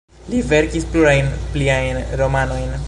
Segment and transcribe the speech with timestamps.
[0.31, 2.79] Li verkis plurajn pliajn romanojn.